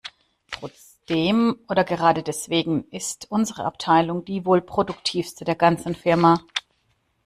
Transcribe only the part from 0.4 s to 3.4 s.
Trotzdem- oder gerade deswegen- ist